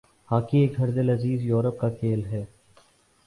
hockey 0.31 0.57
ایک 0.59 0.79
ہردلعزیز 0.79 1.41
Europe 1.43 1.79
کا 1.79 1.89
کھیل 1.91 2.25
ہے 2.25 2.43